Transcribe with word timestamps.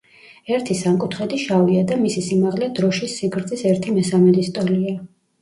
ერთი 0.55 0.77
სამკუთხედი 0.77 1.39
შავია 1.41 1.83
და 1.91 1.97
მისი 2.05 2.23
სიმაღლე 2.29 2.71
დროშის 2.81 3.15
სიგრძის 3.21 3.63
ერთი 3.75 3.95
მესამედის 4.01 4.53
ტოლია. 4.59 4.97